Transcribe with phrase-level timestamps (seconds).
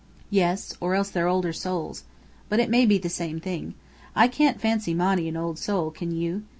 [0.31, 0.73] "Yes.
[0.81, 2.05] Or else they're older souls.
[2.49, 3.75] But it may be the same thing.
[4.15, 6.41] I can't fancy Monny an old soul, can you?